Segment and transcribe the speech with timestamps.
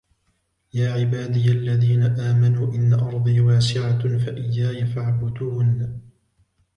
[0.73, 6.01] يَا عِبَادِيَ الَّذِينَ آمَنُوا إِنَّ أَرْضِي وَاسِعَةٌ فَإِيَّايَ فَاعْبُدُونِ